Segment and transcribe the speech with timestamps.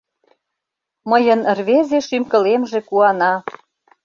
[1.09, 3.33] Мыйын рвезе Шӱм-кылемже куана…